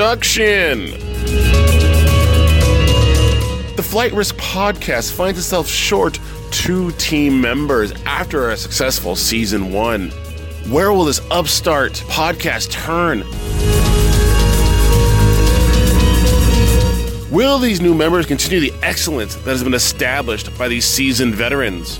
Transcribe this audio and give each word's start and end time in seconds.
production. 0.00 0.92
The 3.76 3.84
Flight 3.84 4.14
Risk 4.14 4.34
podcast 4.36 5.12
finds 5.12 5.38
itself 5.38 5.68
short 5.68 6.18
two 6.50 6.90
team 6.92 7.38
members 7.38 7.92
after 8.06 8.48
a 8.48 8.56
successful 8.56 9.14
season 9.14 9.74
one. 9.74 10.08
Where 10.70 10.90
will 10.94 11.04
this 11.04 11.20
upstart 11.30 11.92
podcast 12.08 12.70
turn? 12.70 13.24
Will 17.30 17.58
these 17.58 17.82
new 17.82 17.94
members 17.94 18.24
continue 18.24 18.70
the 18.70 18.72
excellence 18.82 19.34
that 19.34 19.50
has 19.50 19.62
been 19.62 19.74
established 19.74 20.56
by 20.56 20.68
these 20.68 20.86
seasoned 20.86 21.34
veterans? 21.34 21.98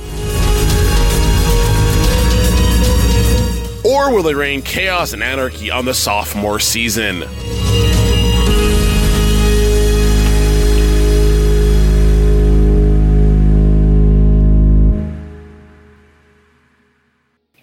Or 3.85 4.11
will 4.11 4.23
they 4.23 4.35
rain 4.35 4.63
chaos 4.63 5.13
and 5.13 5.23
anarchy 5.23 5.71
on 5.71 5.85
the 5.85 5.93
sophomore 5.93 6.61
season? 6.61 7.25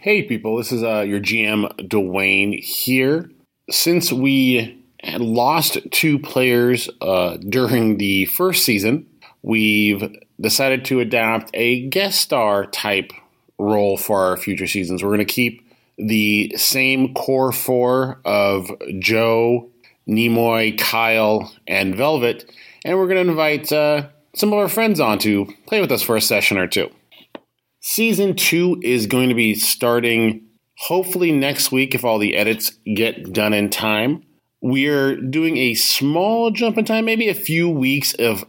Hey, 0.07 0.23
people, 0.23 0.55
this 0.55 0.71
is 0.71 0.83
uh, 0.83 1.01
your 1.01 1.19
GM 1.19 1.69
Dwayne 1.89 2.57
here. 2.63 3.29
Since 3.69 4.13
we 4.13 4.81
lost 5.17 5.79
two 5.91 6.17
players 6.17 6.89
uh, 7.01 7.35
during 7.35 7.97
the 7.97 8.23
first 8.23 8.63
season, 8.63 9.05
we've 9.41 10.17
decided 10.39 10.85
to 10.85 11.01
adapt 11.01 11.51
a 11.53 11.89
guest 11.89 12.21
star 12.21 12.67
type 12.67 13.11
role 13.59 13.97
for 13.97 14.21
our 14.21 14.37
future 14.37 14.65
seasons. 14.65 15.03
We're 15.03 15.09
going 15.09 15.19
to 15.19 15.25
keep 15.25 15.69
the 15.97 16.53
same 16.55 17.13
core 17.13 17.51
four 17.51 18.21
of 18.23 18.71
Joe, 18.99 19.69
Nimoy, 20.07 20.77
Kyle, 20.77 21.53
and 21.67 21.95
Velvet, 21.95 22.49
and 22.85 22.97
we're 22.97 23.09
going 23.09 23.25
to 23.25 23.29
invite 23.29 23.73
uh, 23.73 24.07
some 24.33 24.53
of 24.53 24.59
our 24.59 24.69
friends 24.69 25.01
on 25.01 25.19
to 25.19 25.53
play 25.65 25.81
with 25.81 25.91
us 25.91 26.01
for 26.01 26.15
a 26.15 26.21
session 26.21 26.57
or 26.57 26.65
two. 26.65 26.89
Season 27.89 28.35
two 28.35 28.81
is 28.83 29.07
going 29.07 29.29
to 29.29 29.33
be 29.33 29.55
starting 29.55 30.43
hopefully 30.77 31.31
next 31.31 31.71
week 31.71 31.95
if 31.95 32.03
all 32.03 32.19
the 32.19 32.35
edits 32.35 32.71
get 32.93 33.31
done 33.31 33.53
in 33.53 33.69
time. 33.69 34.23
We're 34.61 35.15
doing 35.15 35.55
a 35.55 35.73
small 35.73 36.51
jump 36.51 36.77
in 36.77 36.83
time, 36.83 37.05
maybe 37.05 37.29
a 37.29 37.33
few 37.33 37.69
weeks 37.69 38.13
of 38.15 38.43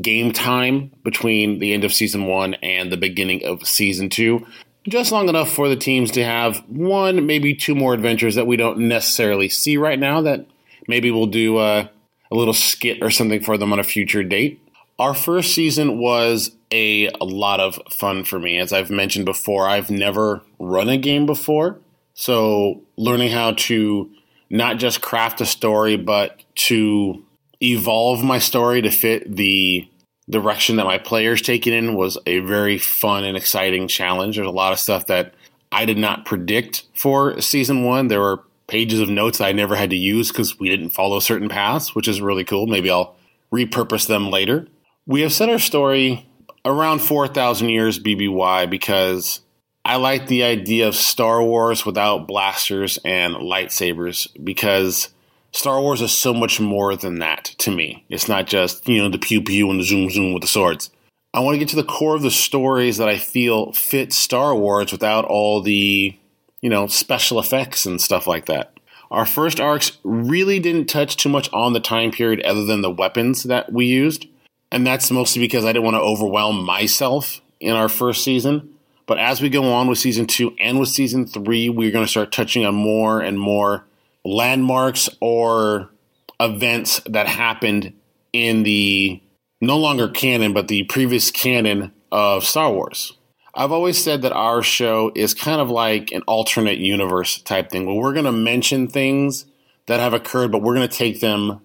game 0.00 0.32
time 0.32 0.92
between 1.02 1.58
the 1.58 1.74
end 1.74 1.82
of 1.82 1.92
season 1.92 2.26
one 2.26 2.54
and 2.62 2.92
the 2.92 2.96
beginning 2.96 3.44
of 3.44 3.66
season 3.66 4.10
two. 4.10 4.46
Just 4.88 5.10
long 5.10 5.28
enough 5.28 5.50
for 5.50 5.68
the 5.68 5.74
teams 5.74 6.12
to 6.12 6.22
have 6.24 6.58
one, 6.68 7.26
maybe 7.26 7.56
two 7.56 7.74
more 7.74 7.94
adventures 7.94 8.36
that 8.36 8.46
we 8.46 8.56
don't 8.56 8.78
necessarily 8.78 9.48
see 9.48 9.76
right 9.76 9.98
now 9.98 10.20
that 10.20 10.46
maybe 10.86 11.10
we'll 11.10 11.26
do 11.26 11.58
a, 11.58 11.90
a 12.30 12.34
little 12.34 12.54
skit 12.54 13.02
or 13.02 13.10
something 13.10 13.42
for 13.42 13.58
them 13.58 13.72
on 13.72 13.80
a 13.80 13.84
future 13.84 14.22
date. 14.22 14.62
Our 14.98 15.14
first 15.14 15.54
season 15.54 15.98
was 15.98 16.50
a, 16.72 17.06
a 17.20 17.24
lot 17.24 17.60
of 17.60 17.78
fun 17.90 18.24
for 18.24 18.40
me. 18.40 18.58
As 18.58 18.72
I've 18.72 18.90
mentioned 18.90 19.26
before, 19.26 19.68
I've 19.68 19.90
never 19.90 20.42
run 20.58 20.88
a 20.88 20.96
game 20.96 21.24
before. 21.24 21.78
So 22.14 22.82
learning 22.96 23.30
how 23.30 23.52
to 23.52 24.10
not 24.50 24.78
just 24.78 25.00
craft 25.00 25.40
a 25.40 25.46
story, 25.46 25.96
but 25.96 26.42
to 26.54 27.24
evolve 27.62 28.24
my 28.24 28.38
story 28.38 28.82
to 28.82 28.90
fit 28.90 29.36
the 29.36 29.88
direction 30.28 30.76
that 30.76 30.84
my 30.84 30.98
players 30.98 31.42
take 31.42 31.66
it 31.66 31.72
in 31.72 31.94
was 31.94 32.18
a 32.26 32.40
very 32.40 32.76
fun 32.76 33.24
and 33.24 33.36
exciting 33.36 33.86
challenge. 33.88 34.36
There's 34.36 34.48
a 34.48 34.50
lot 34.50 34.72
of 34.72 34.80
stuff 34.80 35.06
that 35.06 35.34
I 35.70 35.84
did 35.84 35.98
not 35.98 36.24
predict 36.24 36.86
for 36.94 37.40
season 37.40 37.84
one. 37.84 38.08
There 38.08 38.20
were 38.20 38.42
pages 38.66 39.00
of 39.00 39.08
notes 39.08 39.40
I 39.40 39.52
never 39.52 39.76
had 39.76 39.90
to 39.90 39.96
use 39.96 40.28
because 40.28 40.58
we 40.58 40.68
didn't 40.68 40.90
follow 40.90 41.20
certain 41.20 41.48
paths, 41.48 41.94
which 41.94 42.08
is 42.08 42.20
really 42.20 42.44
cool. 42.44 42.66
Maybe 42.66 42.90
I'll 42.90 43.16
repurpose 43.52 44.06
them 44.06 44.30
later. 44.30 44.66
We 45.08 45.22
have 45.22 45.32
set 45.32 45.48
our 45.48 45.58
story 45.58 46.28
around 46.66 46.98
4,000 46.98 47.70
years 47.70 47.98
BBY 47.98 48.68
because 48.68 49.40
I 49.82 49.96
like 49.96 50.26
the 50.26 50.42
idea 50.42 50.86
of 50.86 50.94
Star 50.94 51.42
Wars 51.42 51.86
without 51.86 52.28
blasters 52.28 52.98
and 53.06 53.34
lightsabers 53.34 54.28
because 54.44 55.08
Star 55.50 55.80
Wars 55.80 56.02
is 56.02 56.12
so 56.12 56.34
much 56.34 56.60
more 56.60 56.94
than 56.94 57.20
that 57.20 57.44
to 57.56 57.70
me. 57.70 58.04
It's 58.10 58.28
not 58.28 58.46
just, 58.46 58.86
you 58.86 59.00
know, 59.00 59.08
the 59.08 59.16
pew 59.16 59.40
pew 59.40 59.70
and 59.70 59.80
the 59.80 59.84
zoom 59.84 60.10
zoom 60.10 60.34
with 60.34 60.42
the 60.42 60.46
swords. 60.46 60.90
I 61.32 61.40
want 61.40 61.54
to 61.54 61.58
get 61.58 61.68
to 61.70 61.76
the 61.76 61.84
core 61.84 62.14
of 62.14 62.20
the 62.20 62.30
stories 62.30 62.98
that 62.98 63.08
I 63.08 63.16
feel 63.16 63.72
fit 63.72 64.12
Star 64.12 64.54
Wars 64.54 64.92
without 64.92 65.24
all 65.24 65.62
the, 65.62 66.18
you 66.60 66.68
know, 66.68 66.86
special 66.86 67.38
effects 67.38 67.86
and 67.86 67.98
stuff 67.98 68.26
like 68.26 68.44
that. 68.44 68.74
Our 69.10 69.24
first 69.24 69.58
arcs 69.58 69.96
really 70.04 70.60
didn't 70.60 70.90
touch 70.90 71.16
too 71.16 71.30
much 71.30 71.50
on 71.54 71.72
the 71.72 71.80
time 71.80 72.10
period 72.10 72.42
other 72.42 72.66
than 72.66 72.82
the 72.82 72.90
weapons 72.90 73.44
that 73.44 73.72
we 73.72 73.86
used. 73.86 74.26
And 74.70 74.86
that's 74.86 75.10
mostly 75.10 75.40
because 75.40 75.64
I 75.64 75.72
didn't 75.72 75.84
want 75.84 75.96
to 75.96 76.00
overwhelm 76.00 76.64
myself 76.64 77.40
in 77.60 77.74
our 77.74 77.88
first 77.88 78.22
season. 78.24 78.74
But 79.06 79.18
as 79.18 79.40
we 79.40 79.48
go 79.48 79.72
on 79.72 79.88
with 79.88 79.98
season 79.98 80.26
two 80.26 80.54
and 80.60 80.78
with 80.78 80.90
season 80.90 81.26
three, 81.26 81.70
we're 81.70 81.90
going 81.90 82.04
to 82.04 82.10
start 82.10 82.30
touching 82.30 82.66
on 82.66 82.74
more 82.74 83.20
and 83.20 83.38
more 83.38 83.86
landmarks 84.24 85.08
or 85.20 85.90
events 86.38 87.00
that 87.06 87.26
happened 87.26 87.94
in 88.32 88.62
the 88.62 89.22
no 89.60 89.78
longer 89.78 90.08
canon, 90.08 90.52
but 90.52 90.68
the 90.68 90.84
previous 90.84 91.30
canon 91.30 91.92
of 92.12 92.44
Star 92.44 92.70
Wars. 92.70 93.14
I've 93.54 93.72
always 93.72 94.02
said 94.02 94.22
that 94.22 94.32
our 94.32 94.62
show 94.62 95.10
is 95.14 95.34
kind 95.34 95.60
of 95.60 95.70
like 95.70 96.12
an 96.12 96.22
alternate 96.26 96.78
universe 96.78 97.40
type 97.40 97.70
thing 97.70 97.86
where 97.86 97.96
we're 97.96 98.12
going 98.12 98.24
to 98.26 98.32
mention 98.32 98.86
things 98.86 99.46
that 99.86 100.00
have 100.00 100.14
occurred, 100.14 100.52
but 100.52 100.62
we're 100.62 100.74
going 100.74 100.88
to 100.88 100.96
take 100.96 101.20
them 101.20 101.60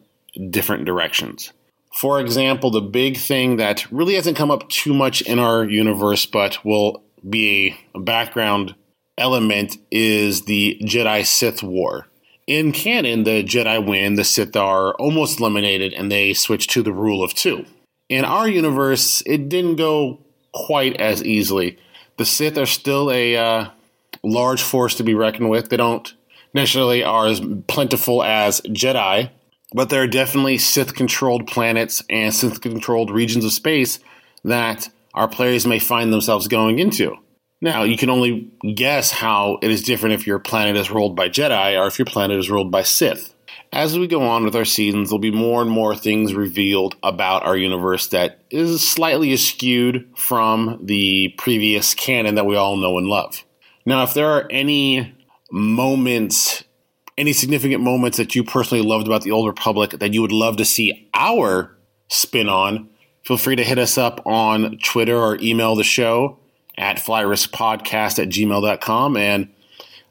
different 0.49 0.85
directions. 0.85 1.51
For 1.93 2.19
example, 2.19 2.71
the 2.71 2.81
big 2.81 3.17
thing 3.17 3.57
that 3.57 3.89
really 3.91 4.15
hasn't 4.15 4.37
come 4.37 4.51
up 4.51 4.67
too 4.69 4.93
much 4.93 5.21
in 5.21 5.37
our 5.39 5.63
universe, 5.63 6.25
but 6.25 6.63
will 6.65 7.03
be 7.27 7.77
a 7.93 7.99
background 7.99 8.75
element, 9.17 9.77
is 9.91 10.43
the 10.43 10.79
Jedi 10.81 11.25
Sith 11.25 11.61
War. 11.61 12.07
In 12.47 12.71
canon, 12.71 13.23
the 13.23 13.43
Jedi 13.43 13.85
win, 13.85 14.15
the 14.15 14.23
Sith 14.23 14.55
are 14.55 14.95
almost 14.95 15.39
eliminated, 15.39 15.93
and 15.93 16.11
they 16.11 16.33
switch 16.33 16.67
to 16.69 16.81
the 16.81 16.91
rule 16.91 17.23
of 17.23 17.33
two. 17.33 17.65
In 18.09 18.25
our 18.25 18.49
universe, 18.49 19.21
it 19.25 19.47
didn't 19.47 19.75
go 19.75 20.19
quite 20.51 20.99
as 20.99 21.23
easily. 21.23 21.77
The 22.17 22.25
Sith 22.25 22.57
are 22.57 22.65
still 22.65 23.11
a 23.11 23.37
uh, 23.37 23.69
large 24.23 24.61
force 24.61 24.95
to 24.95 25.03
be 25.03 25.13
reckoned 25.13 25.49
with. 25.49 25.69
They 25.69 25.77
don't 25.77 26.13
necessarily 26.53 27.03
are 27.03 27.27
as 27.27 27.41
plentiful 27.67 28.23
as 28.23 28.61
Jedi, 28.61 29.29
but 29.73 29.89
there 29.89 30.03
are 30.03 30.07
definitely 30.07 30.57
Sith 30.57 30.95
controlled 30.95 31.47
planets 31.47 32.03
and 32.09 32.33
Sith 32.33 32.61
controlled 32.61 33.11
regions 33.11 33.45
of 33.45 33.51
space 33.51 33.99
that 34.43 34.89
our 35.13 35.27
players 35.27 35.65
may 35.65 35.79
find 35.79 36.11
themselves 36.11 36.47
going 36.47 36.79
into. 36.79 37.17
Now, 37.61 37.83
you 37.83 37.95
can 37.95 38.09
only 38.09 38.51
guess 38.75 39.11
how 39.11 39.57
it 39.61 39.71
is 39.71 39.83
different 39.83 40.15
if 40.15 40.27
your 40.27 40.39
planet 40.39 40.75
is 40.75 40.91
ruled 40.91 41.15
by 41.15 41.29
Jedi 41.29 41.79
or 41.79 41.87
if 41.87 41.97
your 41.97 42.05
planet 42.05 42.37
is 42.37 42.49
ruled 42.49 42.71
by 42.71 42.83
Sith. 42.83 43.33
As 43.71 43.97
we 43.97 44.05
go 44.05 44.21
on 44.23 44.43
with 44.43 44.55
our 44.55 44.65
seasons, 44.65 45.09
there'll 45.09 45.19
be 45.19 45.31
more 45.31 45.61
and 45.61 45.71
more 45.71 45.95
things 45.95 46.33
revealed 46.33 46.95
about 47.01 47.45
our 47.45 47.55
universe 47.55 48.07
that 48.07 48.41
is 48.51 48.87
slightly 48.87 49.35
skewed 49.37 50.07
from 50.15 50.79
the 50.83 51.33
previous 51.37 51.93
canon 51.93 52.35
that 52.35 52.45
we 52.45 52.55
all 52.55 52.75
know 52.75 52.97
and 52.97 53.07
love. 53.07 53.45
Now, 53.85 54.03
if 54.03 54.13
there 54.13 54.29
are 54.29 54.47
any 54.51 55.15
moments 55.51 56.62
any 57.17 57.33
significant 57.33 57.81
moments 57.81 58.17
that 58.17 58.35
you 58.35 58.43
personally 58.43 58.83
loved 58.83 59.07
about 59.07 59.21
the 59.21 59.31
Old 59.31 59.47
Republic 59.47 59.91
that 59.91 60.13
you 60.13 60.21
would 60.21 60.31
love 60.31 60.57
to 60.57 60.65
see 60.65 61.09
our 61.13 61.75
spin 62.09 62.49
on, 62.49 62.89
feel 63.23 63.37
free 63.37 63.55
to 63.55 63.63
hit 63.63 63.77
us 63.77 63.97
up 63.97 64.25
on 64.25 64.77
Twitter 64.83 65.17
or 65.17 65.37
email 65.39 65.75
the 65.75 65.83
show 65.83 66.39
at 66.77 66.97
flightriskpodcast 66.97 68.21
at 68.21 68.29
gmail.com 68.29 69.17
and 69.17 69.49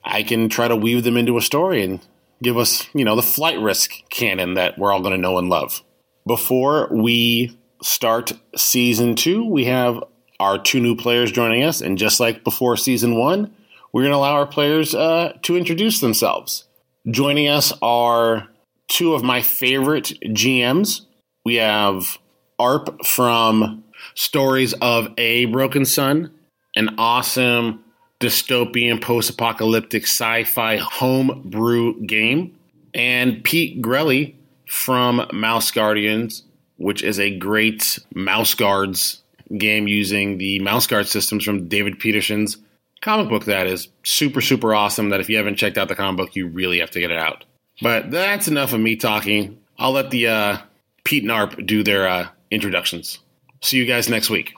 I 0.05 0.23
can 0.23 0.49
try 0.49 0.69
to 0.69 0.77
weave 0.77 1.05
them 1.05 1.17
into 1.17 1.37
a 1.37 1.43
story 1.43 1.83
and 1.83 2.01
give 2.43 2.59
us, 2.59 2.89
you 2.93 3.05
know, 3.05 3.17
the 3.17 3.23
flight 3.23 3.59
risk 3.59 3.93
canon 4.11 4.55
that 4.55 4.79
we're 4.79 4.93
all 4.93 5.01
going 5.01 5.13
to 5.13 5.19
know 5.19 5.39
and 5.39 5.49
love. 5.49 5.83
Before 6.27 6.89
we 6.91 7.57
start 7.83 8.33
season 8.57 9.15
two, 9.15 9.45
we 9.49 9.65
have 9.67 10.03
our 10.41 10.59
two 10.59 10.81
new 10.81 10.97
players 10.97 11.31
joining 11.31 11.63
us. 11.63 11.81
And 11.81 11.99
just 11.99 12.21
like 12.21 12.43
before 12.43 12.77
season 12.77 13.17
one, 13.17 13.55
we're 13.93 14.03
going 14.03 14.13
to 14.13 14.17
allow 14.17 14.35
our 14.35 14.47
players 14.47 14.95
uh, 14.95 15.37
to 15.43 15.57
introduce 15.57 16.01
themselves. 16.01 16.65
Joining 17.11 17.49
us 17.49 17.73
are 17.83 18.49
two 18.87 19.15
of 19.15 19.25
my 19.25 19.43
favorite 19.43 20.13
GMs. 20.25 21.01
We 21.45 21.57
have 21.57 22.19
ARP 22.61 23.05
from 23.05 23.83
Stories 24.15 24.73
of 24.75 25.09
a 25.19 25.47
Broken 25.47 25.85
Sun, 25.85 26.33
an 26.77 26.95
awesome 26.99 27.83
dystopian 28.21 29.03
post 29.03 29.31
apocalyptic 29.31 30.05
sci 30.05 30.45
fi 30.45 30.77
homebrew 30.77 32.07
game, 32.07 32.57
and 32.95 33.43
Pete 33.43 33.83
Grelly 33.83 34.37
from 34.69 35.27
Mouse 35.33 35.73
Guardians, 35.73 36.45
which 36.77 37.03
is 37.03 37.19
a 37.19 37.37
great 37.37 37.99
Mouse 38.15 38.55
Guards 38.55 39.23
game 39.59 39.89
using 39.89 40.39
the 40.39 40.61
Mouse 40.61 40.87
Guard 40.87 41.09
systems 41.09 41.43
from 41.43 41.67
David 41.67 41.99
Petersen's 41.99 42.59
comic 43.03 43.29
book 43.29 43.45
that 43.45 43.67
is 43.67 43.89
super 44.05 44.41
super 44.41 44.75
awesome 44.75 45.11
that 45.11 45.21
if 45.21 45.29
you 45.29 45.37
haven't 45.37 45.57
checked 45.57 45.77
out 45.77 45.89
the 45.89 45.95
comic 45.95 46.17
book 46.17 46.35
you 46.35 46.47
really 46.49 46.79
have 46.79 46.91
to 46.91 47.01
get 47.01 47.11
it 47.11 47.19
out 47.19 47.45
But 47.81 48.11
that's 48.11 48.49
enough 48.49 48.73
of 48.73 48.81
me 48.81 48.97
talking. 48.97 49.59
I'll 49.79 49.93
let 49.93 50.11
the 50.11 50.29
uh, 50.29 50.59
Pete 51.05 51.23
and 51.23 51.33
Arp 51.33 51.57
do 51.65 51.83
their 51.83 52.07
uh, 52.07 52.29
introductions. 52.51 53.19
See 53.63 53.79
you 53.79 53.87
guys 53.87 54.09
next 54.09 54.31
week. 54.31 54.55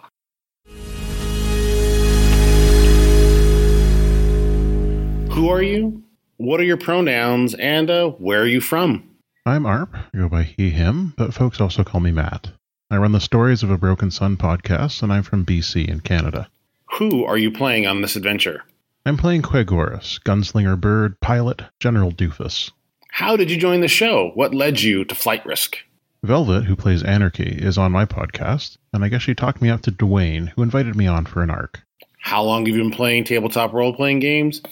Who 5.31 5.49
are 5.49 5.63
you? 5.63 6.03
What 6.37 6.61
are 6.61 6.65
your 6.65 6.77
pronouns? 6.77 7.55
And 7.55 7.91
uh, 7.91 8.11
where 8.11 8.43
are 8.43 8.47
you 8.47 8.61
from? 8.61 9.09
I'm 9.47 9.67
Arp. 9.67 9.95
I 9.95 10.19
go 10.19 10.29
by 10.29 10.43
he, 10.43 10.71
him, 10.71 11.15
but 11.17 11.35
folks 11.35 11.61
also 11.61 11.85
call 11.85 12.01
me 12.01 12.13
Matt. 12.13 12.51
I 12.91 12.97
run 12.99 13.13
the 13.13 13.21
Stories 13.21 13.63
of 13.63 13.71
a 13.71 13.79
Broken 13.79 14.11
Sun 14.11 14.37
podcast, 14.37 15.03
and 15.03 15.13
I'm 15.13 15.23
from 15.23 15.45
BC 15.45 15.89
in 15.89 16.01
Canada. 16.01 16.49
Who 16.93 17.25
are 17.25 17.37
you 17.37 17.51
playing 17.51 17.87
on 17.87 18.03
this 18.03 18.17
adventure? 18.17 18.63
I'm 19.05 19.17
playing 19.17 19.43
Quegoris, 19.43 20.21
gunslinger 20.23 20.81
bird, 20.81 21.19
pilot, 21.21 21.63
General 21.81 22.13
Doofus. 22.13 22.71
How 23.11 23.37
did 23.37 23.51
you 23.51 23.57
join 23.57 23.81
the 23.81 23.89
show? 23.89 24.31
What 24.35 24.55
led 24.55 24.81
you 24.81 25.05
to 25.05 25.15
Flight 25.15 25.45
Risk? 25.45 25.79
Velvet, 26.23 26.65
who 26.65 26.77
plays 26.77 27.03
Anarchy, 27.03 27.59
is 27.61 27.77
on 27.77 27.93
my 27.93 28.05
podcast, 28.07 28.77
and 28.93 29.05
I 29.05 29.09
guess 29.09 29.23
she 29.23 29.35
talked 29.35 29.61
me 29.61 29.69
up 29.71 29.83
to 29.83 29.93
Dwayne, 29.93 30.51
who 30.51 30.63
invited 30.63 30.97
me 30.97 31.07
on 31.07 31.27
for 31.27 31.43
an 31.43 31.51
arc. 31.51 31.83
How 32.19 32.43
long 32.43 32.65
have 32.65 32.75
you 32.75 32.83
been 32.83 32.93
playing 32.93 33.25
tabletop 33.25 33.73
role 33.73 33.93
playing 33.93 34.21
games? 34.21 34.63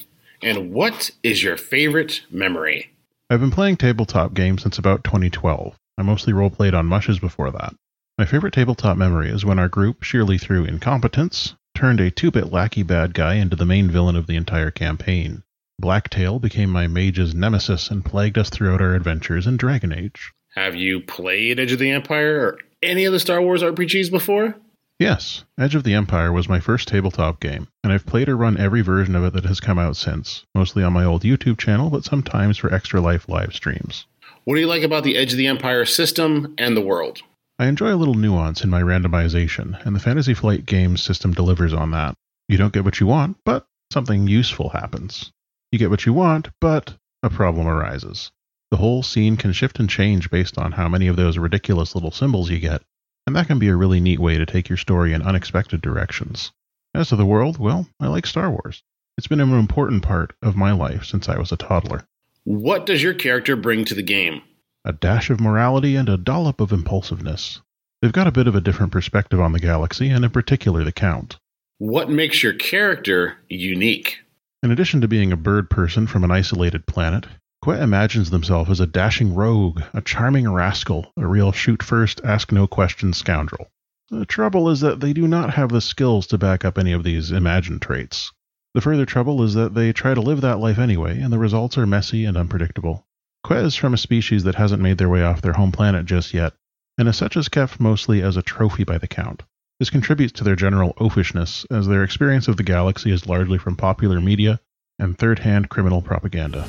And 0.43 0.73
what 0.73 1.11
is 1.23 1.43
your 1.43 1.57
favorite 1.57 2.23
memory? 2.31 2.91
I've 3.29 3.41
been 3.41 3.51
playing 3.51 3.77
tabletop 3.77 4.33
games 4.35 4.63
since 4.63 4.79
about 4.79 5.05
2012. 5.05 5.75
I 5.99 6.03
mostly 6.03 6.33
role 6.33 6.51
played 6.51 6.75
on 6.75 6.87
mushes 6.87 7.19
before 7.19 7.51
that. 7.51 7.75
My 8.17 8.25
favorite 8.25 8.55
tabletop 8.55 8.97
memory 8.97 9.29
is 9.29 9.45
when 9.45 9.59
our 9.59 9.69
group, 9.69 10.03
sheerly 10.03 10.39
through 10.39 10.65
incompetence, 10.65 11.55
turned 11.83 11.99
a 11.99 12.13
two 12.13 12.31
bit 12.31 12.53
lackey 12.53 12.85
bad 12.85 13.13
guy 13.13 13.35
into 13.35 13.57
the 13.57 13.67
main 13.67 13.91
villain 13.91 14.15
of 14.15 14.29
the 14.29 14.37
entire 14.37 14.71
campaign. 14.71 15.43
Blacktail 15.81 16.39
became 16.39 16.71
my 16.71 16.87
mage's 16.87 17.35
nemesis 17.35 17.91
and 17.91 18.05
plagued 18.05 18.39
us 18.39 18.49
throughout 18.51 18.81
our 18.81 18.95
adventures 18.95 19.49
in 19.49 19.57
Dragon 19.57 19.93
Age. 19.93 20.31
Have 20.55 20.77
you 20.77 21.01
played 21.01 21.59
Edge 21.59 21.73
of 21.73 21.81
the 21.81 21.91
Empire 21.91 22.37
or 22.41 22.59
any 22.85 23.05
of 23.05 23.13
the 23.13 23.19
Star 23.19 23.43
Wars 23.43 23.65
RPGs 23.65 24.13
before? 24.13 24.55
Yes, 25.01 25.43
Edge 25.59 25.75
of 25.75 25.83
the 25.83 25.95
Empire 25.95 26.31
was 26.31 26.49
my 26.49 26.61
first 26.61 26.87
tabletop 26.87 27.41
game, 27.41 27.67
and 27.83 27.93
I've 27.93 28.07
played 28.07 28.29
or 28.29 28.37
run 28.37 28.57
every 28.59 28.83
version 28.83 29.17
of 29.17 29.25
it 29.25 29.33
that 29.33 29.47
has 29.47 29.59
come 29.59 29.81
out 29.81 29.97
since, 29.97 30.45
mostly 30.55 30.85
on 30.85 30.93
my 30.93 31.03
old 31.03 31.25
YouTube 31.25 31.59
channel, 31.59 31.91
but 31.91 32.05
sometimes 32.05 32.59
for 32.59 32.73
Extra 32.73 33.01
Life 33.01 33.29
live 33.29 33.57
streams. 33.57 34.07
What 34.45 34.55
do 34.55 34.61
you 34.61 34.69
like 34.69 34.85
about 34.85 35.03
the 35.03 35.17
Edge 35.17 35.33
of 35.33 35.39
the 35.39 35.49
Empire 35.49 35.85
system 35.85 36.55
and 36.59 36.77
the 36.77 36.81
world? 36.81 37.23
I 37.59 37.67
enjoy 37.67 37.95
a 37.95 37.97
little 37.97 38.15
nuance 38.15 38.65
in 38.65 38.71
my 38.71 38.83
randomization, 38.83 39.85
and 39.87 39.95
the 39.95 40.01
Fantasy 40.01 40.35
Flight 40.35 40.67
Games 40.67 41.03
system 41.03 41.33
delivers 41.33 41.73
on 41.73 41.91
that. 41.93 42.15
You 42.49 42.59
don't 42.59 42.73
get 42.73 42.85
what 42.85 42.99
you 42.99 43.07
want, 43.07 43.37
but 43.45 43.67
something 43.93 44.27
useful 44.27 44.71
happens. 44.71 45.33
You 45.71 45.79
get 45.79 45.91
what 45.91 46.07
you 46.07 46.13
want, 46.13 46.49
but 46.61 46.97
a 47.23 47.31
problem 47.31 47.67
arises. 47.67 48.33
The 48.71 48.79
whole 48.79 49.03
scene 49.03 49.37
can 49.37 49.53
shift 49.53 49.79
and 49.79 49.89
change 49.89 50.31
based 50.31 50.59
on 50.59 50.73
how 50.73 50.89
many 50.89 51.07
of 51.07 51.17
those 51.17 51.39
ridiculous 51.39 51.95
little 51.95 52.11
symbols 52.11 52.51
you 52.51 52.59
get, 52.59 52.83
and 53.27 53.37
that 53.37 53.47
can 53.47 53.59
be 53.59 53.69
a 53.69 53.77
really 53.77 54.01
neat 54.01 54.19
way 54.19 54.39
to 54.39 54.47
take 54.47 54.69
your 54.69 54.79
story 54.79 55.13
in 55.13 55.23
unexpected 55.23 55.81
directions. 55.83 56.53
As 56.95 57.11
to 57.11 57.17
the 57.17 57.27
world, 57.27 57.59
well, 57.59 57.87
I 58.01 58.09
like 58.09 58.27
Star 58.27 58.51
Wars. 58.51 58.83
It's 59.19 59.27
been 59.27 59.41
an 59.41 59.53
important 59.53 60.03
part 60.03 60.35
of 60.43 60.57
my 60.57 60.73
life 60.73 61.05
since 61.05 61.29
I 61.29 61.39
was 61.39 61.53
a 61.53 61.57
toddler. 61.57 62.07
What 62.45 62.87
does 62.87 63.03
your 63.03 63.15
character 63.15 63.57
bring 63.57 63.85
to 63.85 63.95
the 63.95 64.03
game? 64.03 64.43
A 64.85 64.93
dash 64.93 65.31
of 65.31 65.41
morality 65.41 65.95
and 65.95 66.09
a 66.09 66.17
dollop 66.17 66.61
of 66.61 66.73
impulsiveness. 66.73 67.61
They've 68.01 68.13
got 68.13 68.27
a 68.27 68.33
bit 68.33 68.49
of 68.49 68.57
a 68.57 68.61
different 68.61 68.91
perspective 68.91 69.41
on 69.41 69.53
the 69.53 69.61
galaxy, 69.61 70.09
and 70.09 70.25
in 70.25 70.31
particular 70.33 70.83
the 70.83 70.91
Count. 70.91 71.39
What 71.79 72.11
makes 72.11 72.43
your 72.43 72.53
character 72.53 73.37
unique? 73.49 74.19
In 74.61 74.73
addition 74.73 75.01
to 75.01 75.09
being 75.09 75.31
a 75.31 75.37
bird 75.37 75.71
person 75.71 76.09
from 76.09 76.25
an 76.25 76.33
isolated 76.33 76.87
planet, 76.87 77.27
Quet 77.63 77.81
imagines 77.81 78.31
himself 78.31 78.69
as 78.71 78.81
a 78.81 78.87
dashing 78.89 79.37
rogue, 79.37 79.83
a 79.95 80.01
charming 80.01 80.53
rascal, 80.53 81.13
a 81.17 81.29
real 81.29 81.53
shoot 81.53 81.81
first, 81.81 82.21
ask 82.25 82.51
no 82.51 82.67
questions 82.67 83.19
scoundrel. 83.19 83.69
The 84.11 84.27
trouble 84.27 84.69
is 84.69 84.81
that 84.81 84.99
they 84.99 85.13
do 85.13 85.29
not 85.29 85.55
have 85.55 85.69
the 85.69 85.81
skills 85.81 86.27
to 86.29 86.39
back 86.39 86.65
up 86.65 86.77
any 86.77 86.91
of 86.91 87.05
these 87.05 87.31
imagined 87.31 87.83
traits. 87.83 88.33
The 88.75 88.81
further 88.81 89.07
trouble 89.07 89.45
is 89.45 89.55
that 89.55 89.75
they 89.75 89.93
try 89.93 90.13
to 90.13 90.21
live 90.21 90.41
that 90.41 90.59
life 90.59 90.79
anyway, 90.79 91.21
and 91.21 91.33
the 91.33 91.39
results 91.39 91.79
are 91.79 91.87
messy 91.87 92.25
and 92.25 92.37
unpredictable. 92.37 93.07
Quet 93.45 93.65
is 93.65 93.75
from 93.75 93.93
a 93.93 93.99
species 93.99 94.45
that 94.45 94.55
hasn't 94.55 94.81
made 94.81 94.99
their 94.99 95.09
way 95.09 95.25
off 95.25 95.43
their 95.43 95.55
home 95.55 95.73
planet 95.73 96.07
just 96.07 96.33
yet, 96.33 96.53
and 96.97 97.09
as 97.09 97.17
such 97.17 97.37
is 97.37 97.49
kept 97.49 97.81
mostly 97.81 98.23
as 98.23 98.37
a 98.37 98.43
trophy 98.43 98.85
by 98.85 98.99
the 98.99 99.09
Count. 99.09 99.43
This 99.81 99.91
contributes 99.91 100.33
to 100.35 100.45
their 100.45 100.55
general 100.55 100.95
oafishness, 100.95 101.67
as 101.69 101.89
their 101.89 102.05
experience 102.05 102.47
of 102.47 102.57
the 102.57 102.63
galaxy 102.63 103.11
is 103.11 103.27
largely 103.27 103.59
from 103.59 103.75
popular 103.75 104.21
media 104.21 104.61
and 104.97 105.19
third 105.19 105.41
hand 105.41 105.71
criminal 105.71 106.03
propaganda. 106.03 106.63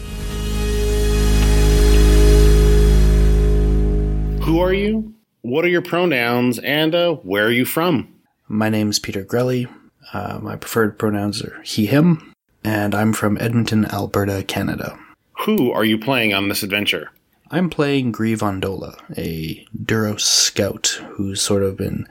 Who 4.41 4.59
are 4.59 4.73
you? 4.73 5.13
What 5.41 5.65
are 5.65 5.69
your 5.69 5.83
pronouns? 5.83 6.57
And 6.57 6.95
uh, 6.95 7.13
where 7.17 7.45
are 7.45 7.51
you 7.51 7.65
from? 7.65 8.15
My 8.47 8.69
name's 8.69 8.97
Peter 8.97 9.23
Grelly. 9.23 9.69
Uh, 10.11 10.39
my 10.41 10.55
preferred 10.55 10.97
pronouns 10.97 11.43
are 11.43 11.61
he, 11.61 11.85
him, 11.85 12.33
and 12.63 12.95
I'm 12.95 13.13
from 13.13 13.37
Edmonton, 13.39 13.85
Alberta, 13.85 14.43
Canada. 14.43 14.97
Who 15.43 15.73
are 15.73 15.83
you 15.83 15.97
playing 15.97 16.33
on 16.33 16.47
this 16.47 16.63
adventure? 16.63 17.11
I'm 17.51 17.69
playing 17.69 18.13
Grieve 18.13 18.39
Ondola, 18.39 18.97
a 19.17 19.65
Duros 19.77 20.21
scout 20.21 21.01
who's 21.11 21.41
sort 21.41 21.63
of 21.63 21.75
been 21.75 22.07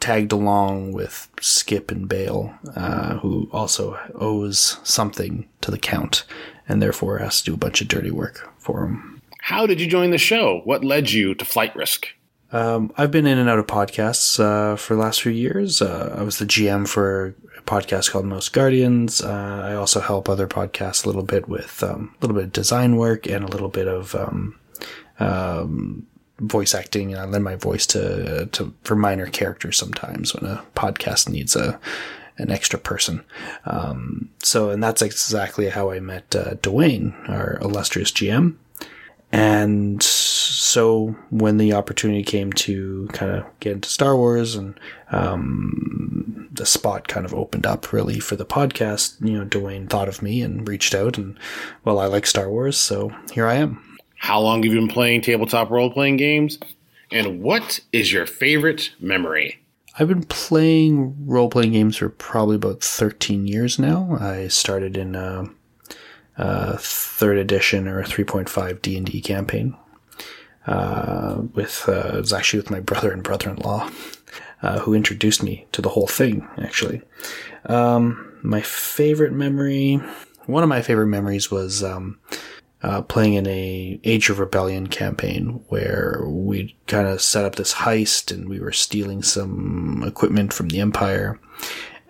tagged 0.00 0.32
along 0.32 0.90
with 0.90 1.28
Skip 1.40 1.92
and 1.92 2.08
Bale, 2.08 2.52
uh, 2.74 3.18
who 3.18 3.48
also 3.52 3.96
owes 4.16 4.78
something 4.82 5.48
to 5.60 5.70
the 5.70 5.78
Count, 5.78 6.24
and 6.68 6.82
therefore 6.82 7.18
has 7.18 7.38
to 7.38 7.44
do 7.52 7.54
a 7.54 7.56
bunch 7.56 7.80
of 7.80 7.86
dirty 7.86 8.10
work 8.10 8.52
for 8.58 8.84
him. 8.84 9.22
How 9.42 9.64
did 9.64 9.80
you 9.80 9.86
join 9.86 10.10
the 10.10 10.18
show? 10.18 10.62
What 10.64 10.82
led 10.82 11.12
you 11.12 11.36
to 11.36 11.44
Flight 11.44 11.74
Risk? 11.76 12.08
Um, 12.52 12.92
I've 12.96 13.10
been 13.10 13.26
in 13.26 13.38
and 13.38 13.48
out 13.48 13.58
of 13.58 13.66
podcasts 13.66 14.40
uh, 14.40 14.76
for 14.76 14.94
the 14.94 15.00
last 15.00 15.22
few 15.22 15.32
years. 15.32 15.80
Uh, 15.80 16.16
I 16.18 16.22
was 16.22 16.38
the 16.38 16.46
GM 16.46 16.88
for 16.88 17.34
a 17.56 17.62
podcast 17.62 18.10
called 18.10 18.26
Mouse 18.26 18.48
Guardians. 18.48 19.20
Uh, 19.22 19.62
I 19.64 19.74
also 19.74 20.00
help 20.00 20.28
other 20.28 20.48
podcasts 20.48 21.04
a 21.04 21.08
little 21.08 21.22
bit 21.22 21.48
with 21.48 21.82
um, 21.82 22.14
a 22.18 22.26
little 22.26 22.34
bit 22.34 22.44
of 22.44 22.52
design 22.52 22.96
work 22.96 23.26
and 23.26 23.44
a 23.44 23.48
little 23.48 23.68
bit 23.68 23.88
of 23.88 24.14
um, 24.14 24.58
um 25.18 26.06
voice 26.40 26.74
acting. 26.74 27.12
And 27.12 27.20
I 27.20 27.24
lend 27.26 27.44
my 27.44 27.56
voice 27.56 27.86
to 27.88 28.46
to 28.46 28.74
for 28.82 28.96
minor 28.96 29.26
characters 29.26 29.76
sometimes 29.76 30.34
when 30.34 30.50
a 30.50 30.64
podcast 30.74 31.28
needs 31.28 31.54
a 31.54 31.78
an 32.38 32.50
extra 32.50 32.78
person. 32.78 33.22
Um, 33.66 34.30
so, 34.42 34.70
and 34.70 34.82
that's 34.82 35.02
exactly 35.02 35.68
how 35.68 35.90
I 35.90 36.00
met 36.00 36.34
uh, 36.34 36.54
Dwayne, 36.54 37.28
our 37.28 37.58
illustrious 37.60 38.10
GM. 38.10 38.56
And 39.30 40.02
so 40.70 41.16
when 41.30 41.56
the 41.56 41.72
opportunity 41.72 42.22
came 42.22 42.52
to 42.52 43.08
kind 43.12 43.32
of 43.32 43.44
get 43.58 43.72
into 43.72 43.88
Star 43.88 44.16
Wars 44.16 44.54
and 44.54 44.78
um, 45.10 46.48
the 46.52 46.64
spot 46.64 47.08
kind 47.08 47.26
of 47.26 47.34
opened 47.34 47.66
up 47.66 47.92
really 47.92 48.20
for 48.20 48.36
the 48.36 48.46
podcast, 48.46 49.16
you 49.20 49.36
know, 49.36 49.44
Dwayne 49.44 49.90
thought 49.90 50.06
of 50.06 50.22
me 50.22 50.42
and 50.42 50.68
reached 50.68 50.94
out 50.94 51.18
and, 51.18 51.36
well, 51.84 51.98
I 51.98 52.06
like 52.06 52.24
Star 52.24 52.48
Wars, 52.48 52.76
so 52.76 53.12
here 53.32 53.46
I 53.46 53.54
am. 53.54 53.98
How 54.16 54.38
long 54.38 54.62
have 54.62 54.72
you 54.72 54.78
been 54.78 54.88
playing 54.88 55.22
tabletop 55.22 55.70
role 55.70 55.90
playing 55.90 56.18
games? 56.18 56.58
And 57.10 57.42
what 57.42 57.80
is 57.92 58.12
your 58.12 58.26
favorite 58.26 58.90
memory? 59.00 59.60
I've 59.98 60.06
been 60.06 60.22
playing 60.22 61.26
role 61.26 61.48
playing 61.50 61.72
games 61.72 61.96
for 61.96 62.08
probably 62.10 62.54
about 62.54 62.80
13 62.80 63.48
years 63.48 63.76
now. 63.76 64.16
I 64.20 64.46
started 64.46 64.96
in 64.96 65.16
uh, 65.16 65.46
uh, 66.38 66.76
third 66.78 67.38
edition 67.38 67.88
or 67.88 68.04
3.5 68.04 68.80
D&D 68.80 69.20
campaign. 69.22 69.76
Uh, 70.70 71.42
with 71.52 71.84
uh, 71.88 72.12
it 72.14 72.20
was 72.20 72.32
actually 72.32 72.60
with 72.60 72.70
my 72.70 72.78
brother 72.78 73.10
and 73.10 73.24
brother-in-law 73.24 73.90
uh, 74.62 74.78
who 74.78 74.94
introduced 74.94 75.42
me 75.42 75.66
to 75.72 75.82
the 75.82 75.88
whole 75.88 76.06
thing. 76.06 76.46
Actually, 76.58 77.02
um, 77.66 78.38
my 78.42 78.60
favorite 78.60 79.32
memory, 79.32 80.00
one 80.46 80.62
of 80.62 80.68
my 80.68 80.80
favorite 80.80 81.08
memories 81.08 81.50
was 81.50 81.82
um, 81.82 82.20
uh, 82.84 83.02
playing 83.02 83.34
in 83.34 83.48
a 83.48 83.98
Age 84.04 84.30
of 84.30 84.38
Rebellion 84.38 84.86
campaign 84.86 85.64
where 85.70 86.22
we 86.24 86.76
kind 86.86 87.08
of 87.08 87.20
set 87.20 87.44
up 87.44 87.56
this 87.56 87.74
heist 87.74 88.32
and 88.32 88.48
we 88.48 88.60
were 88.60 88.70
stealing 88.70 89.24
some 89.24 90.04
equipment 90.06 90.52
from 90.52 90.68
the 90.68 90.78
Empire, 90.78 91.40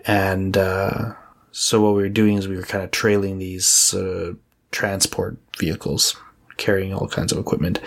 and 0.06 0.58
uh, 0.58 1.14
so 1.50 1.80
what 1.80 1.94
we 1.94 2.02
were 2.02 2.10
doing 2.10 2.36
is 2.36 2.46
we 2.46 2.56
were 2.56 2.62
kind 2.62 2.84
of 2.84 2.90
trailing 2.90 3.38
these 3.38 3.94
uh, 3.94 4.34
transport 4.70 5.38
vehicles 5.58 6.14
carrying 6.60 6.94
all 6.94 7.08
kinds 7.08 7.32
of 7.32 7.38
equipment. 7.38 7.80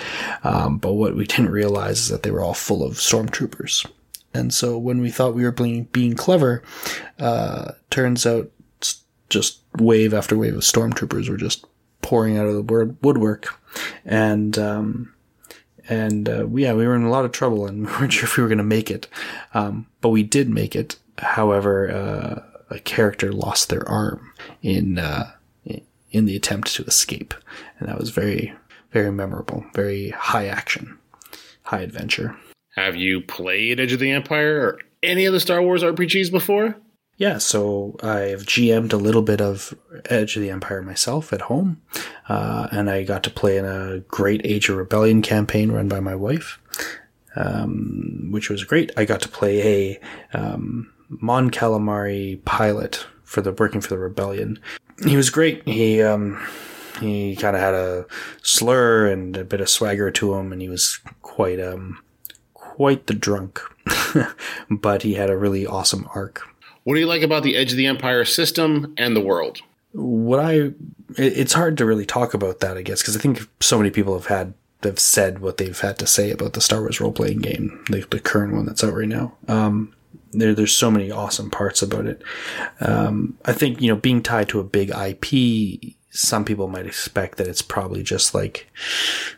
Um, 0.43 0.77
but 0.77 0.93
what 0.93 1.15
we 1.15 1.25
didn't 1.25 1.51
realize 1.51 1.99
is 1.99 2.09
that 2.09 2.23
they 2.23 2.31
were 2.31 2.41
all 2.41 2.53
full 2.53 2.83
of 2.83 2.95
stormtroopers. 2.95 3.89
And 4.33 4.53
so 4.53 4.77
when 4.77 4.99
we 4.99 5.11
thought 5.11 5.35
we 5.35 5.43
were 5.43 5.51
being, 5.51 5.85
being 5.85 6.15
clever, 6.15 6.63
uh, 7.19 7.73
turns 7.89 8.25
out 8.25 8.49
just 9.29 9.59
wave 9.77 10.13
after 10.13 10.37
wave 10.37 10.55
of 10.55 10.61
stormtroopers 10.61 11.29
were 11.29 11.37
just 11.37 11.65
pouring 12.01 12.37
out 12.37 12.47
of 12.47 12.55
the 12.55 12.95
woodwork. 13.01 13.59
And, 14.03 14.57
um, 14.57 15.13
and, 15.87 16.27
uh, 16.27 16.47
yeah, 16.49 16.73
we 16.73 16.85
were 16.85 16.95
in 16.95 17.03
a 17.03 17.09
lot 17.09 17.25
of 17.25 17.31
trouble 17.31 17.65
and 17.67 17.85
we 17.87 17.91
weren't 17.93 18.13
sure 18.13 18.25
if 18.25 18.35
we 18.35 18.43
were 18.43 18.49
going 18.49 18.57
to 18.57 18.63
make 18.63 18.91
it. 18.91 19.07
Um, 19.53 19.87
but 20.01 20.09
we 20.09 20.23
did 20.23 20.49
make 20.49 20.75
it. 20.75 20.97
However, 21.19 21.91
uh, 21.91 22.53
a 22.73 22.79
character 22.79 23.31
lost 23.31 23.69
their 23.69 23.87
arm 23.87 24.33
in 24.63 24.97
uh, 24.97 25.31
in 26.13 26.25
the 26.25 26.35
attempt 26.35 26.73
to 26.75 26.83
escape, 26.85 27.33
and 27.79 27.89
that 27.89 27.99
was 27.99 28.11
very 28.11 28.53
very 28.93 29.11
memorable, 29.11 29.65
very 29.73 30.09
high 30.11 30.45
action, 30.45 30.97
high 31.63 31.81
adventure. 31.81 32.37
Have 32.75 32.95
you 32.95 33.21
played 33.21 33.79
Edge 33.79 33.91
of 33.91 33.99
the 33.99 34.11
Empire 34.11 34.61
or 34.61 34.79
any 35.01 35.25
of 35.25 35.33
the 35.33 35.39
Star 35.39 35.61
Wars 35.61 35.83
RPGs 35.83 36.31
before? 36.31 36.75
Yeah, 37.17 37.37
so 37.37 37.95
I've 38.01 38.43
GM'd 38.43 38.93
a 38.93 38.97
little 38.97 39.21
bit 39.21 39.39
of 39.39 39.73
Edge 40.05 40.35
of 40.35 40.41
the 40.41 40.49
Empire 40.49 40.81
myself 40.81 41.31
at 41.31 41.41
home, 41.41 41.81
uh, 42.27 42.67
and 42.71 42.89
I 42.89 43.03
got 43.03 43.23
to 43.23 43.29
play 43.29 43.57
in 43.57 43.65
a 43.65 43.99
great 44.07 44.41
Age 44.43 44.69
of 44.69 44.77
Rebellion 44.77 45.21
campaign 45.21 45.71
run 45.71 45.87
by 45.87 45.99
my 45.99 46.15
wife, 46.15 46.59
um, 47.35 48.29
which 48.31 48.49
was 48.49 48.63
great. 48.63 48.91
I 48.97 49.05
got 49.05 49.21
to 49.21 49.29
play 49.29 49.99
a 50.33 50.37
um, 50.37 50.91
Mon 51.09 51.51
Calamari 51.51 52.43
pilot 52.45 53.05
for 53.23 53.41
the 53.41 53.51
working 53.51 53.81
for 53.81 53.89
the 53.89 53.99
Rebellion. 53.99 54.59
He 55.05 55.15
was 55.15 55.29
great. 55.29 55.67
He 55.67 56.01
um, 56.01 56.43
he 57.03 57.35
kind 57.35 57.55
of 57.55 57.61
had 57.61 57.73
a 57.73 58.05
slur 58.41 59.07
and 59.07 59.35
a 59.37 59.43
bit 59.43 59.61
of 59.61 59.69
swagger 59.69 60.11
to 60.11 60.33
him, 60.33 60.51
and 60.51 60.61
he 60.61 60.69
was 60.69 60.99
quite 61.21 61.59
um, 61.59 61.99
quite 62.53 63.07
the 63.07 63.13
drunk, 63.13 63.61
but 64.69 65.03
he 65.03 65.13
had 65.13 65.29
a 65.29 65.37
really 65.37 65.65
awesome 65.65 66.07
arc. 66.15 66.41
What 66.83 66.95
do 66.95 66.99
you 66.99 67.07
like 67.07 67.21
about 67.21 67.43
the 67.43 67.55
Edge 67.55 67.71
of 67.71 67.77
the 67.77 67.85
Empire 67.85 68.25
system 68.25 68.93
and 68.97 69.15
the 69.15 69.21
world? 69.21 69.59
What 69.93 70.39
I, 70.39 70.71
it's 71.17 71.53
hard 71.53 71.77
to 71.77 71.85
really 71.85 72.05
talk 72.05 72.33
about 72.33 72.59
that, 72.59 72.77
I 72.77 72.81
guess, 72.81 73.01
because 73.01 73.15
I 73.15 73.19
think 73.19 73.47
so 73.59 73.77
many 73.77 73.89
people 73.89 74.13
have 74.15 74.25
had, 74.25 74.53
have 74.83 74.99
said 74.99 75.39
what 75.39 75.57
they've 75.57 75.79
had 75.79 75.97
to 75.99 76.07
say 76.07 76.31
about 76.31 76.53
the 76.53 76.61
Star 76.61 76.81
Wars 76.81 76.99
role 76.99 77.11
playing 77.11 77.39
game, 77.39 77.83
the, 77.89 78.05
the 78.09 78.19
current 78.19 78.53
one 78.53 78.65
that's 78.65 78.83
out 78.83 78.93
right 78.93 79.07
now. 79.07 79.33
Um, 79.47 79.93
there, 80.31 80.53
there's 80.53 80.75
so 80.75 80.91
many 80.91 81.11
awesome 81.11 81.49
parts 81.49 81.81
about 81.81 82.05
it. 82.05 82.21
Um, 82.81 83.37
I 83.45 83.53
think, 83.53 83.79
you 83.81 83.87
know, 83.87 83.95
being 83.95 84.21
tied 84.21 84.49
to 84.49 84.59
a 84.59 84.63
big 84.63 84.89
IP 84.89 85.95
some 86.15 86.45
people 86.45 86.67
might 86.67 86.85
expect 86.85 87.39
that 87.39 87.47
it's 87.47 87.63
probably 87.63 88.03
just 88.03 88.35
like 88.35 88.69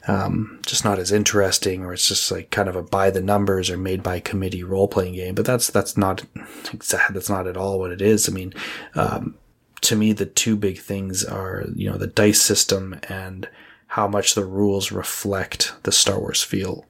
um, 0.10 0.60
just 0.66 0.84
not 0.84 1.00
as 1.00 1.10
interesting 1.10 1.86
or 1.86 1.94
it's 1.94 2.08
just 2.08 2.30
like 2.30 2.52
kind 2.52 2.68
of 2.68 2.76
a 2.76 2.84
by 2.84 3.10
the 3.10 3.22
numbers 3.22 3.70
or 3.70 3.78
made 3.78 4.04
by 4.04 4.20
committee 4.20 4.64
role 4.64 4.90
playing 4.90 5.14
game 5.14 5.34
but 5.34 5.46
that's 5.46 5.70
that's 5.70 5.96
not 5.96 6.26
that's 6.74 7.30
not 7.30 7.48
at 7.48 7.56
all 7.56 7.80
what 7.80 7.92
it 7.92 8.02
is. 8.02 8.28
I 8.28 8.34
mean 8.34 8.54
um, 8.94 9.36
to 9.82 9.96
me 9.96 10.12
the 10.12 10.26
two 10.26 10.58
big 10.58 10.78
things 10.78 11.24
are 11.24 11.64
you 11.74 11.90
know 11.90 11.98
the 11.98 12.08
dice 12.08 12.42
system 12.42 13.00
and 13.08 13.48
how 13.88 14.06
much 14.06 14.36
the 14.36 14.46
rules 14.46 14.92
reflect 14.92 15.74
the 15.84 15.94
star 15.94 16.20
wars 16.20 16.44
feel. 16.44 16.86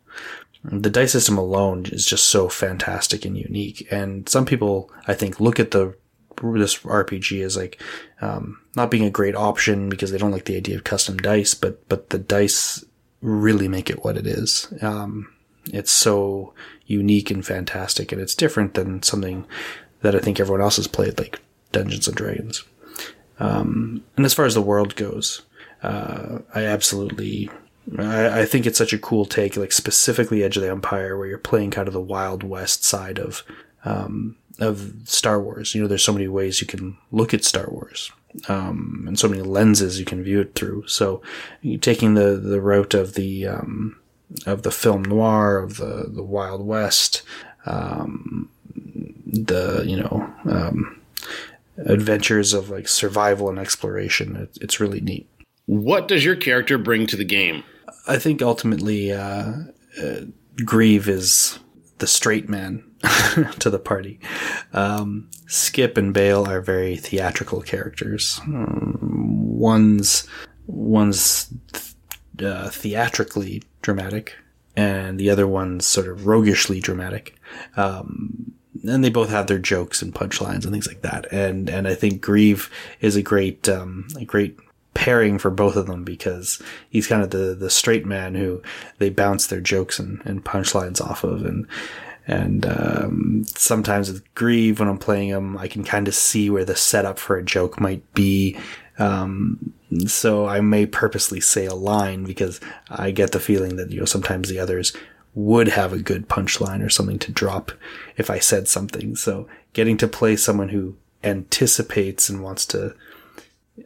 The 0.64 0.90
dice 0.90 1.12
system 1.12 1.38
alone 1.38 1.86
is 1.86 2.08
just 2.08 2.26
so 2.26 2.50
fantastic 2.50 3.24
and 3.24 3.38
unique. 3.38 3.88
And 3.92 4.28
some 4.28 4.46
people 4.46 4.92
i 5.08 5.14
think 5.14 5.40
look 5.40 5.60
at 5.60 5.70
the 5.70 5.96
this 6.38 6.78
RPG 6.80 7.42
is 7.42 7.58
like 7.58 7.82
um, 8.22 8.60
not 8.76 8.92
being 8.92 9.06
a 9.06 9.12
great 9.12 9.36
option 9.36 9.90
because 9.90 10.12
they 10.12 10.18
don't 10.18 10.32
like 10.32 10.46
the 10.46 10.58
idea 10.58 10.76
of 10.76 10.84
custom 10.84 11.18
dice, 11.18 11.54
but 11.54 11.88
but 11.90 12.10
the 12.10 12.18
dice 12.18 12.84
really 13.22 13.68
make 13.68 13.90
it 13.90 14.04
what 14.04 14.18
it 14.18 14.28
is. 14.28 14.72
Um, 14.82 15.34
it's 15.74 15.92
so 15.92 16.54
unique 16.86 17.32
and 17.32 17.46
fantastic, 17.46 18.12
and 18.12 18.22
it's 18.22 18.36
different 18.36 18.76
than 18.76 19.04
something 19.04 19.46
that 20.02 20.16
I 20.16 20.20
think 20.20 20.40
everyone 20.40 20.62
else 20.62 20.78
has 20.78 20.88
played, 20.88 21.18
like 21.18 21.40
Dungeons 21.72 22.08
and 22.08 22.16
Dragons. 22.16 22.64
Um, 23.40 24.04
and 24.16 24.26
as 24.26 24.34
far 24.34 24.46
as 24.46 24.54
the 24.54 24.62
world 24.62 24.96
goes, 24.96 25.42
uh, 25.84 26.40
I 26.54 26.64
absolutely 26.64 27.50
I, 27.98 28.42
I, 28.42 28.46
think 28.46 28.66
it's 28.66 28.78
such 28.78 28.94
a 28.94 28.98
cool 28.98 29.26
take, 29.26 29.58
like 29.58 29.72
specifically 29.72 30.44
Edge 30.44 30.58
of 30.58 30.64
the 30.64 30.70
Empire, 30.70 31.18
where 31.18 31.28
you're 31.28 31.38
playing 31.38 31.72
kind 31.72 31.88
of 31.88 31.94
the 31.94 32.02
Wild 32.02 32.44
West 32.44 32.84
side 32.84 33.20
of 33.20 33.44
um, 33.84 34.38
of 34.60 34.94
Star 35.06 35.40
Wars. 35.42 35.76
You 35.76 35.82
know, 35.82 35.88
there's 35.88 36.04
so 36.04 36.14
many 36.14 36.28
ways 36.28 36.62
you 36.62 36.68
can 36.68 36.98
look 37.12 37.34
at 37.34 37.44
Star 37.44 37.68
Wars, 37.70 38.12
um, 38.48 39.06
and 39.08 39.20
so 39.20 39.28
many 39.28 39.42
lenses 39.42 40.00
you 40.00 40.06
can 40.06 40.24
view 40.24 40.42
it 40.42 40.56
through. 40.56 40.88
So, 40.88 41.22
taking 41.82 42.16
the 42.16 42.36
the 42.38 42.62
route 42.62 42.94
of 42.94 43.14
the 43.14 43.48
um, 43.48 44.00
of 44.46 44.64
the 44.64 44.72
film 44.72 45.04
noir 45.04 45.58
of 45.58 45.78
the 45.78 46.10
the 46.10 46.24
Wild 46.24 46.66
West, 46.66 47.24
um, 47.66 48.50
the 49.26 49.84
you 49.86 49.98
know 49.98 50.34
um, 50.46 51.02
adventures 51.78 52.54
of 52.54 52.70
like 52.70 52.88
survival 52.88 53.50
and 53.50 53.60
exploration. 53.60 54.36
It, 54.36 54.58
it's 54.62 54.80
really 54.80 55.02
neat. 55.02 55.30
What 55.66 56.08
does 56.08 56.24
your 56.24 56.36
character 56.36 56.78
bring 56.78 57.08
to 57.08 57.18
the 57.18 57.26
game? 57.26 57.64
I 58.08 58.20
think 58.20 58.42
ultimately, 58.42 59.12
uh, 59.12 59.54
uh, 60.02 60.22
Grieve 60.64 61.10
is 61.10 61.60
the 61.98 62.08
straight 62.08 62.48
man 62.48 62.84
to 63.60 63.70
the 63.70 63.80
party. 63.80 64.20
Um, 64.74 65.30
Skip 65.48 65.98
and 65.98 66.14
Bail 66.14 66.48
are 66.48 66.62
very 66.62 66.96
theatrical 66.98 67.62
characters. 67.62 68.40
Um, 68.44 68.98
one's 69.02 70.28
one's 70.68 71.54
uh, 72.42 72.70
theatrically 72.70 73.64
dramatic, 73.82 74.36
and 74.76 75.20
the 75.20 75.30
other 75.30 75.48
one's 75.48 75.86
sort 75.86 76.08
of 76.08 76.26
roguishly 76.26 76.80
dramatic. 76.80 77.36
Um, 77.78 78.54
and 78.84 79.04
they 79.04 79.10
both 79.10 79.30
have 79.30 79.48
their 79.48 79.60
jokes 79.60 80.02
and 80.02 80.14
punchlines 80.14 80.64
and 80.64 80.72
things 80.72 80.88
like 80.88 81.02
that. 81.02 81.32
And 81.32 81.70
and 81.70 81.88
I 81.88 81.96
think 81.96 82.22
Grieve 82.22 82.70
is 83.02 83.16
a 83.16 83.22
great 83.22 83.68
um, 83.70 84.08
a 84.18 84.26
great 84.26 84.58
pairing 84.94 85.38
for 85.38 85.52
both 85.52 85.76
of 85.76 85.88
them 85.88 86.04
because 86.04 86.62
he's 86.90 87.08
kind 87.08 87.22
of 87.22 87.30
the 87.32 87.56
the 87.56 87.70
straight 87.70 88.06
man 88.06 88.36
who 88.36 88.62
they 88.98 89.10
bounce 89.10 89.48
their 89.48 89.62
jokes 89.62 90.00
and, 90.00 90.22
and 90.26 90.46
punchlines 90.46 91.02
off 91.02 91.24
of 91.24 91.46
and 91.46 91.68
and 92.28 92.66
um, 92.66 93.46
sometimes 93.48 94.12
with 94.12 94.34
Grieve, 94.34 94.80
when 94.80 94.90
I'm 94.90 94.98
playing 94.98 95.30
him, 95.30 95.58
I 95.58 95.68
can 95.68 95.84
kind 95.84 96.08
of 96.08 96.16
see 96.16 96.50
where 96.50 96.66
the 96.66 96.76
setup 96.76 97.20
for 97.20 97.38
a 97.38 97.44
joke 97.44 97.80
might 97.80 98.14
be. 98.14 98.58
Um, 98.98 99.74
so 100.08 100.48
I 100.48 100.62
may 100.62 100.86
purposely 100.86 101.40
say 101.40 101.66
a 101.66 101.76
line 101.76 102.24
because 102.24 102.60
I 102.90 103.12
get 103.12 103.32
the 103.32 103.40
feeling 103.40 103.76
that, 103.76 103.92
you 103.92 104.00
know, 104.00 104.06
sometimes 104.06 104.50
the 104.50 104.60
others 104.60 104.96
would 105.36 105.68
have 105.68 105.94
a 105.94 106.00
good 106.00 106.28
punchline 106.28 106.84
or 106.84 106.90
something 106.90 107.20
to 107.20 107.32
drop 107.32 107.72
if 108.18 108.30
I 108.30 108.40
said 108.40 108.68
something. 108.68 109.16
So 109.16 109.48
getting 109.74 109.98
to 109.98 110.08
play 110.08 110.36
someone 110.36 110.70
who 110.70 110.96
anticipates 111.24 112.30
and 112.30 112.42
wants 112.42 112.66
to, 112.68 112.96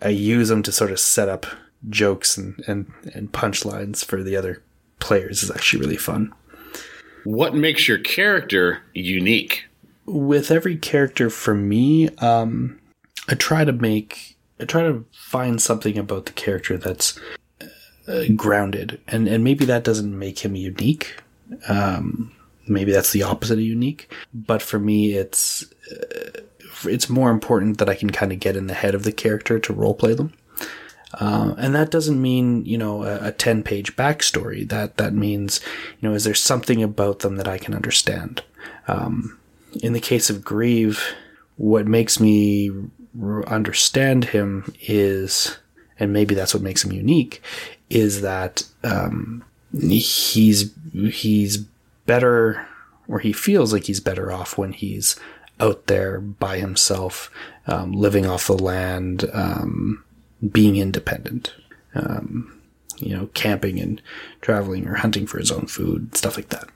I 0.01 0.10
use 0.10 0.48
them 0.48 0.63
to 0.63 0.72
sort 0.72 0.91
of 0.91 1.00
set 1.00 1.27
up 1.27 1.46
jokes 1.89 2.38
and, 2.38 2.63
and, 2.67 2.91
and 3.13 3.31
punchlines 3.31 4.05
for 4.05 4.24
the 4.24 4.36
other 4.36 4.62
players 5.00 5.43
is 5.43 5.51
actually 5.51 5.81
really 5.81 5.98
fun. 5.98 6.34
What 7.23 7.55
makes 7.55 7.88
your 7.88 7.97
character 7.97 8.79
unique? 8.93 9.65
With 10.05 10.51
every 10.51 10.75
character, 10.77 11.29
for 11.29 11.53
me, 11.53 12.09
um, 12.17 12.79
I 13.27 13.35
try 13.35 13.63
to 13.65 13.71
make, 13.71 14.38
I 14.59 14.65
try 14.65 14.81
to 14.83 15.05
find 15.11 15.61
something 15.61 15.97
about 15.97 16.25
the 16.25 16.31
character 16.31 16.77
that's 16.77 17.19
uh, 18.07 18.23
grounded, 18.35 18.99
and 19.07 19.27
and 19.27 19.43
maybe 19.43 19.65
that 19.65 19.83
doesn't 19.83 20.17
make 20.17 20.39
him 20.39 20.55
unique. 20.55 21.15
Um, 21.67 22.31
maybe 22.67 22.91
that's 22.91 23.11
the 23.11 23.23
opposite 23.23 23.59
of 23.59 23.63
unique. 23.63 24.11
But 24.33 24.61
for 24.61 24.79
me, 24.79 25.13
it's 25.13 25.65
uh, 25.91 26.41
it's 26.85 27.09
more 27.09 27.29
important 27.29 27.77
that 27.77 27.89
I 27.89 27.95
can 27.95 28.09
kind 28.09 28.31
of 28.31 28.39
get 28.39 28.55
in 28.55 28.67
the 28.67 28.73
head 28.73 28.95
of 28.95 29.03
the 29.03 29.11
character 29.11 29.59
to 29.59 29.73
role 29.73 29.93
play 29.93 30.15
them. 30.15 30.33
Uh, 31.13 31.55
and 31.57 31.73
that 31.73 31.89
doesn't 31.89 32.21
mean, 32.21 32.65
you 32.65 32.77
know, 32.77 33.03
a, 33.03 33.27
a 33.27 33.31
10 33.31 33.63
page 33.63 33.95
backstory. 33.95 34.67
That, 34.67 34.97
that 34.97 35.13
means, 35.13 35.59
you 35.99 36.07
know, 36.07 36.15
is 36.15 36.23
there 36.23 36.35
something 36.35 36.83
about 36.83 37.19
them 37.19 37.37
that 37.37 37.47
I 37.47 37.57
can 37.57 37.73
understand? 37.73 38.43
Um, 38.87 39.39
in 39.81 39.93
the 39.93 39.99
case 39.99 40.29
of 40.29 40.43
Grieve, 40.43 41.01
what 41.57 41.87
makes 41.87 42.19
me 42.19 42.71
understand 43.47 44.25
him 44.25 44.73
is, 44.81 45.57
and 45.99 46.13
maybe 46.13 46.35
that's 46.35 46.53
what 46.53 46.63
makes 46.63 46.83
him 46.83 46.91
unique, 46.91 47.41
is 47.89 48.21
that, 48.21 48.63
um, 48.83 49.43
he's, 49.73 50.71
he's 50.93 51.57
better, 52.05 52.67
or 53.07 53.19
he 53.19 53.33
feels 53.33 53.73
like 53.73 53.85
he's 53.85 53.99
better 53.99 54.31
off 54.31 54.57
when 54.57 54.73
he's 54.73 55.15
out 55.59 55.87
there 55.87 56.19
by 56.19 56.59
himself, 56.59 57.31
um, 57.67 57.91
living 57.91 58.25
off 58.25 58.47
the 58.47 58.57
land, 58.57 59.29
um, 59.33 60.03
being 60.51 60.75
independent. 60.77 61.53
Um, 61.96 62.60
you 63.01 63.15
know, 63.15 63.27
camping 63.34 63.79
and 63.79 64.01
traveling 64.41 64.88
or 64.88 64.96
hunting 64.96 65.25
for 65.25 65.39
his 65.39 65.51
own 65.51 65.67
food, 65.67 66.15
stuff 66.15 66.36
like 66.36 66.50
that. 66.50 66.67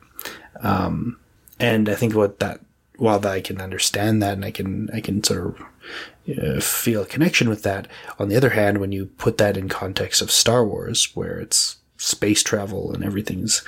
Um, 0.62 1.20
and 1.60 1.90
I 1.90 1.96
think 1.96 2.16
what 2.16 2.40
that, 2.40 2.62
while 2.98 3.26
I 3.28 3.42
can 3.42 3.60
understand 3.60 4.22
that 4.22 4.34
and 4.34 4.46
I 4.46 4.52
can, 4.52 4.90
I 4.94 5.02
can 5.02 5.24
sort 5.24 5.60
of 5.60 6.38
uh, 6.38 6.62
feel 6.62 7.04
a 7.04 7.08
connection 7.08 7.50
with 7.50 7.64
that. 7.64 7.88
On 8.20 8.30
the 8.30 8.38
other 8.38 8.52
hand, 8.52 8.78
when 8.78 8.92
you 8.92 9.08
put 9.18 9.38
that 9.38 9.58
in 9.58 9.68
context 9.68 10.22
of 10.22 10.32
Star 10.32 10.66
Wars, 10.66 11.16
where 11.16 11.40
it's 11.40 11.78
space 11.98 12.44
travel 12.44 12.94
and 12.94 13.04
everything's 13.04 13.64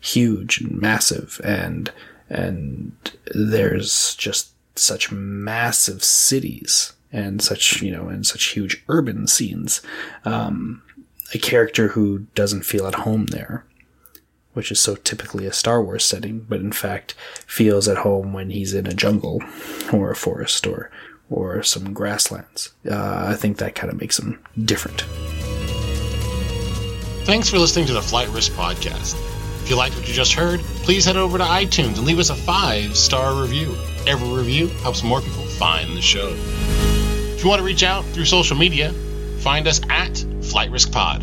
huge 0.00 0.60
and 0.60 0.80
massive 0.80 1.40
and, 1.44 1.92
and 2.28 2.92
there's 3.34 4.14
just 4.16 4.52
such 4.76 5.12
massive 5.12 6.02
cities 6.02 6.92
and 7.12 7.42
such 7.42 7.82
you 7.82 7.90
know 7.90 8.08
and 8.08 8.26
such 8.26 8.44
huge 8.46 8.82
urban 8.88 9.26
scenes 9.26 9.80
um, 10.24 10.82
a 11.34 11.38
character 11.38 11.88
who 11.88 12.20
doesn't 12.34 12.64
feel 12.64 12.86
at 12.86 12.94
home 12.96 13.26
there 13.26 13.64
which 14.52 14.70
is 14.72 14.80
so 14.80 14.96
typically 14.96 15.46
a 15.46 15.52
Star 15.52 15.82
Wars 15.82 16.04
setting, 16.04 16.40
but 16.40 16.60
in 16.60 16.72
fact 16.72 17.14
feels 17.46 17.88
at 17.88 17.98
home 17.98 18.32
when 18.32 18.50
he's 18.50 18.74
in 18.74 18.86
a 18.86 18.94
jungle 18.94 19.42
or 19.92 20.10
a 20.10 20.16
forest 20.16 20.66
or 20.66 20.90
or 21.28 21.62
some 21.62 21.92
grasslands. 21.92 22.72
Uh, 22.90 23.26
I 23.28 23.34
think 23.36 23.58
that 23.58 23.76
kind 23.76 23.92
of 23.92 24.00
makes 24.00 24.18
him 24.18 24.42
different. 24.64 25.02
Thanks 27.24 27.48
for 27.48 27.58
listening 27.58 27.86
to 27.86 27.92
the 27.92 28.02
Flight 28.02 28.28
Risk 28.30 28.50
Podcast. 28.52 29.14
If 29.62 29.70
you 29.70 29.76
liked 29.76 29.94
what 29.94 30.08
you 30.08 30.14
just 30.14 30.32
heard, 30.32 30.58
please 30.82 31.04
head 31.04 31.16
over 31.16 31.38
to 31.38 31.44
iTunes 31.44 31.98
and 31.98 32.04
leave 32.04 32.18
us 32.18 32.30
a 32.30 32.34
five 32.34 32.96
star 32.96 33.40
review. 33.40 33.76
Every 34.08 34.28
review 34.28 34.66
helps 34.82 35.04
more 35.04 35.20
people 35.20 35.44
find 35.44 35.96
the 35.96 36.02
show. 36.02 36.36
If 37.40 37.44
you 37.44 37.48
want 37.48 37.60
to 37.60 37.64
reach 37.64 37.82
out 37.82 38.04
through 38.04 38.26
social 38.26 38.54
media, 38.54 38.92
find 39.38 39.66
us 39.66 39.80
at 39.88 40.14
Flight 40.42 40.70
Risk 40.70 40.92
Pod. 40.92 41.22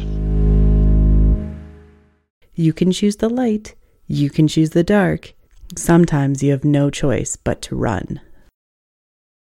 You 2.56 2.74
can 2.74 2.92
choose 2.92 3.18
the 3.18 3.30
light, 3.30 3.76
you 4.08 4.32
can 4.32 4.48
choose 4.48 4.72
the 4.72 4.84
dark. 4.84 5.36
Sometimes 5.76 6.42
you 6.42 6.50
have 6.50 6.66
no 6.66 6.90
choice 6.90 7.36
but 7.36 7.62
to 7.62 7.76
run. 7.76 8.20